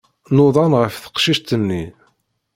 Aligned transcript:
Nudan 0.35 0.71
ɣef 0.81 0.95
teqcict-nni. 1.03 1.83